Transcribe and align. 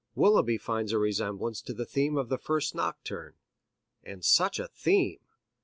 Willeby 0.15 0.57
finds 0.57 0.93
a 0.93 0.97
resemblance 0.97 1.61
to 1.61 1.75
the 1.75 1.85
theme 1.85 2.17
of 2.17 2.29
the 2.29 2.39
first 2.39 2.73
nocturne. 2.73 3.35
And 4.03 4.25
such 4.25 4.57
a 4.59 4.67
theme! 4.67 5.19